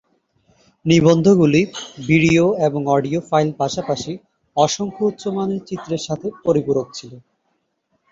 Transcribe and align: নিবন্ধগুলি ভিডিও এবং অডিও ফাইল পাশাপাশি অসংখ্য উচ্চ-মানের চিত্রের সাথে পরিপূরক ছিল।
নিবন্ধগুলি 0.85 1.61
ভিডিও 2.07 2.45
এবং 2.67 2.81
অডিও 2.87 3.19
ফাইল 3.29 3.49
পাশাপাশি 3.59 4.13
অসংখ্য 4.57 5.01
উচ্চ-মানের 5.05 5.61
চিত্রের 5.69 6.01
সাথে 6.07 6.27
পরিপূরক 6.45 6.87
ছিল। 6.97 7.11